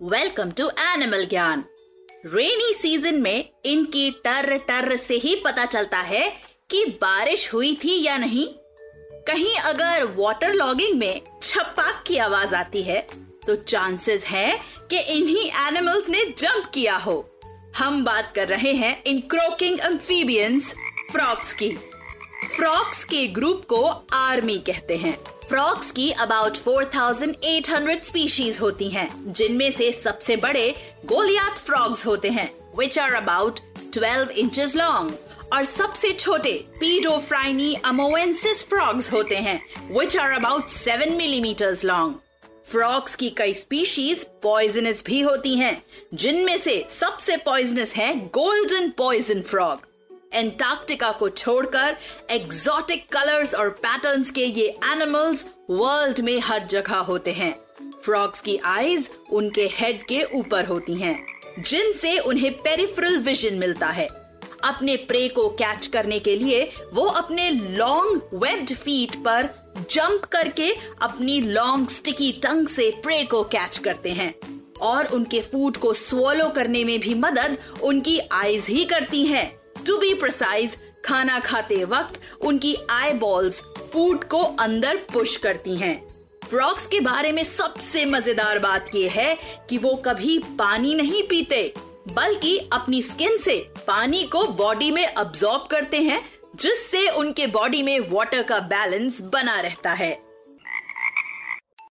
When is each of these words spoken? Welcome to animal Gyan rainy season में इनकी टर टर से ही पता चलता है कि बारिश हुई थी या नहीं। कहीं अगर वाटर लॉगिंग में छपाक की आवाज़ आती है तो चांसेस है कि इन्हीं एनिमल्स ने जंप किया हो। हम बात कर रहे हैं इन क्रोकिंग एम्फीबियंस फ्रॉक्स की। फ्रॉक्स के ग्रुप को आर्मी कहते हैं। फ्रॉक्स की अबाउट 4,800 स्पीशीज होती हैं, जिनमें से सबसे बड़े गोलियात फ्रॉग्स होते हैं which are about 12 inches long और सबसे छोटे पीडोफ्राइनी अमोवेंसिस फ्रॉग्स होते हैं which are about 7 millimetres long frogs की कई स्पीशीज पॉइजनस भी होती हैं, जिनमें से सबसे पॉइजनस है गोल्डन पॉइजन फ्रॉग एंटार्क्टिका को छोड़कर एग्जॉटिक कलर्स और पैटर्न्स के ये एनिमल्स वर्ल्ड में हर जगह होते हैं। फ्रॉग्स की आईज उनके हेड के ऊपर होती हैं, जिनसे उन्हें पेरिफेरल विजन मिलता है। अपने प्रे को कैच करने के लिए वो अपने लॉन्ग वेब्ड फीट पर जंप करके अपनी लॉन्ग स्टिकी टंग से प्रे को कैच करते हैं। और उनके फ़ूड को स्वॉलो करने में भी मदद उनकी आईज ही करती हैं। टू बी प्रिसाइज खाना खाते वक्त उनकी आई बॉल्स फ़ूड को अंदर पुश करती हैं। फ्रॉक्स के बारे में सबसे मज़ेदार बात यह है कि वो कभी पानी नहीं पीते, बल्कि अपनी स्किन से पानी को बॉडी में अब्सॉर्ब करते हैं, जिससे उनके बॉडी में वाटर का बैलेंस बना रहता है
Welcome 0.00 0.50
to 0.50 0.68
animal 0.68 1.24
Gyan 1.26 1.64
rainy 2.26 2.72
season 2.72 3.14
में 3.14 3.48
इनकी 3.64 4.10
टर 4.24 4.56
टर 4.58 4.96
से 4.96 5.14
ही 5.14 5.34
पता 5.34 5.64
चलता 5.64 5.98
है 6.00 6.28
कि 6.70 6.84
बारिश 7.02 7.52
हुई 7.52 7.74
थी 7.74 8.02
या 8.02 8.16
नहीं। 8.16 8.46
कहीं 9.26 9.56
अगर 9.56 10.04
वाटर 10.16 10.52
लॉगिंग 10.52 10.98
में 10.98 11.20
छपाक 11.42 12.02
की 12.06 12.16
आवाज़ 12.16 12.54
आती 12.54 12.82
है 12.82 13.00
तो 13.46 13.56
चांसेस 13.56 14.24
है 14.24 14.60
कि 14.90 14.98
इन्हीं 14.98 15.50
एनिमल्स 15.66 16.08
ने 16.08 16.24
जंप 16.38 16.70
किया 16.74 16.96
हो। 16.96 17.16
हम 17.76 18.04
बात 18.04 18.32
कर 18.34 18.48
रहे 18.48 18.72
हैं 18.72 19.02
इन 19.04 19.20
क्रोकिंग 19.20 19.80
एम्फीबियंस 19.80 20.72
फ्रॉक्स 21.12 21.52
की। 21.54 21.72
फ्रॉक्स 22.56 23.04
के 23.04 23.26
ग्रुप 23.26 23.64
को 23.64 23.82
आर्मी 24.12 24.58
कहते 24.58 24.96
हैं। 24.96 25.18
फ्रॉक्स 25.48 25.90
की 25.90 26.10
अबाउट 26.10 26.56
4,800 26.56 28.02
स्पीशीज 28.04 28.58
होती 28.60 28.88
हैं, 28.90 29.32
जिनमें 29.32 29.70
से 29.70 29.90
सबसे 29.92 30.36
बड़े 30.36 30.74
गोलियात 31.06 31.58
फ्रॉग्स 31.58 32.06
होते 32.06 32.30
हैं 32.30 32.50
which 32.78 32.98
are 32.98 33.14
about 33.14 33.60
12 33.96 34.30
inches 34.30 34.76
long 34.76 35.14
और 35.52 35.64
सबसे 35.64 36.12
छोटे 36.12 36.52
पीडोफ्राइनी 36.80 37.74
अमोवेंसिस 37.84 38.64
फ्रॉग्स 38.64 39.12
होते 39.12 39.36
हैं 39.36 39.60
which 39.90 40.16
are 40.16 40.32
about 40.32 40.68
7 40.68 41.16
millimetres 41.16 41.84
long 41.84 42.14
frogs 42.66 43.16
की 43.16 43.30
कई 43.30 43.54
स्पीशीज 43.54 44.26
पॉइजनस 44.42 45.02
भी 45.06 45.20
होती 45.20 45.54
हैं, 45.56 45.82
जिनमें 46.14 46.58
से 46.58 46.84
सबसे 47.00 47.36
पॉइजनस 47.36 47.94
है 47.94 48.14
गोल्डन 48.28 48.90
पॉइजन 48.90 49.42
फ्रॉग 49.42 49.87
एंटार्क्टिका 50.32 51.10
को 51.12 51.28
छोड़कर 51.28 51.96
एग्जॉटिक 52.30 53.08
कलर्स 53.08 53.54
और 53.54 53.70
पैटर्न्स 53.70 54.30
के 54.30 54.44
ये 54.44 54.68
एनिमल्स 54.84 55.44
वर्ल्ड 55.70 56.20
में 56.20 56.40
हर 56.40 56.66
जगह 56.66 56.96
होते 56.96 57.32
हैं। 57.32 57.60
फ्रॉग्स 58.04 58.40
की 58.40 58.56
आईज 58.56 59.10
उनके 59.32 59.66
हेड 59.72 60.06
के 60.06 60.22
ऊपर 60.34 60.64
होती 60.64 60.94
हैं, 60.94 61.26
जिनसे 61.58 62.18
उन्हें 62.18 62.52
पेरिफेरल 62.52 63.18
विजन 63.18 63.54
मिलता 63.54 63.86
है। 63.86 64.08
अपने 64.64 64.96
प्रे 64.96 65.28
को 65.28 65.48
कैच 65.48 65.86
करने 65.86 66.18
के 66.18 66.36
लिए 66.36 66.72
वो 66.92 67.04
अपने 67.04 67.50
लॉन्ग 67.50 68.22
वेब्ड 68.34 68.74
फीट 68.74 69.16
पर 69.16 69.48
जंप 69.90 70.24
करके 70.24 70.74
अपनी 71.02 71.40
लॉन्ग 71.40 71.88
स्टिकी 71.88 72.32
टंग 72.32 72.68
से 72.68 72.90
प्रे 73.02 73.24
को 73.24 73.42
कैच 73.44 73.78
करते 73.78 74.10
हैं। 74.10 74.34
और 74.80 75.06
उनके 75.06 75.40
फ़ूड 75.40 75.76
को 75.76 75.94
स्वॉलो 75.94 76.48
करने 76.48 76.84
में 76.84 77.00
भी 77.00 77.14
मदद 77.14 77.58
उनकी 77.82 78.18
आईज 78.32 78.66
ही 78.68 78.84
करती 78.84 79.26
हैं। 79.26 79.57
टू 79.88 79.96
बी 79.96 80.12
प्रिसाइज 80.14 80.76
खाना 81.04 81.38
खाते 81.40 81.84
वक्त 81.84 82.20
उनकी 82.44 82.74
आई 82.90 83.12
बॉल्स 83.14 83.60
फ़ूड 83.92 84.24
को 84.24 84.42
अंदर 84.60 84.96
पुश 85.12 85.36
करती 85.36 85.76
हैं। 85.76 85.96
फ्रॉक्स 86.42 86.86
के 86.86 87.00
बारे 87.00 87.32
में 87.32 87.42
सबसे 87.44 88.04
मज़ेदार 88.06 88.58
बात 88.58 88.94
यह 88.94 89.12
है 89.12 89.36
कि 89.70 89.78
वो 89.78 89.94
कभी 89.96 90.38
पानी 90.58 90.94
नहीं 90.94 91.22
पीते, 91.22 91.72
बल्कि 92.08 92.56
अपनी 92.72 93.02
स्किन 93.02 93.38
से 93.38 93.56
पानी 93.86 94.22
को 94.24 94.44
बॉडी 94.54 94.90
में 94.90 95.06
अब्सॉर्ब 95.06 95.66
करते 95.70 96.00
हैं, 96.02 96.22
जिससे 96.56 97.08
उनके 97.10 97.46
बॉडी 97.46 97.82
में 97.82 97.98
वाटर 98.10 98.42
का 98.42 98.58
बैलेंस 98.58 99.20
बना 99.32 99.60
रहता 99.60 99.92
है 99.92 100.12